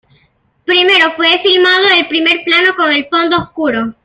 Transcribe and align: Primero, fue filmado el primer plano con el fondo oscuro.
Primero, 0.65 1.13
fue 1.15 1.27
filmado 1.43 1.85
el 1.95 2.07
primer 2.07 2.43
plano 2.43 2.75
con 2.75 2.91
el 2.91 3.05
fondo 3.07 3.37
oscuro. 3.37 3.93